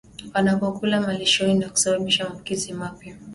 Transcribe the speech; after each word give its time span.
wanapokula 0.33 1.01
malishoni 1.01 1.53
na 1.59 1.69
kusababisha 1.69 2.23
maambukizi 2.23 2.73
mapya 2.73 3.15